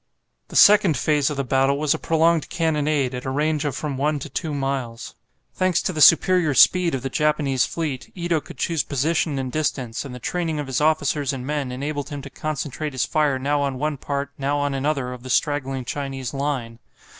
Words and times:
The 0.47 0.55
second 0.55 0.97
phase 0.97 1.29
of 1.29 1.37
the 1.37 1.43
battle 1.43 1.77
was 1.77 1.93
a 1.93 1.99
prolonged 1.99 2.49
cannonade 2.49 3.13
at 3.13 3.23
a 3.23 3.29
range 3.29 3.65
of 3.65 3.75
from 3.75 3.97
one 3.97 4.17
to 4.17 4.29
two 4.29 4.51
miles. 4.51 5.13
Thanks 5.53 5.79
to 5.83 5.93
the 5.93 6.01
superior 6.01 6.55
speed 6.55 6.95
of 6.95 7.03
the 7.03 7.09
Japanese 7.11 7.67
fleet, 7.67 8.11
Ito 8.15 8.41
could 8.41 8.57
choose 8.57 8.81
position 8.81 9.37
and 9.37 9.51
distance, 9.51 10.03
and 10.03 10.15
the 10.15 10.19
training 10.19 10.59
of 10.59 10.65
his 10.65 10.81
officers 10.81 11.33
and 11.33 11.45
men 11.45 11.71
enabled 11.71 12.09
him 12.09 12.23
to 12.23 12.31
concentrate 12.31 12.93
his 12.93 13.05
fire 13.05 13.37
now 13.37 13.61
on 13.61 13.77
one 13.77 13.97
part, 13.97 14.31
now 14.39 14.57
on 14.57 14.73
another, 14.73 15.13
of 15.13 15.21
the 15.21 15.29
straggling 15.29 15.85
Chinese 15.85 16.33
line. 16.33 16.79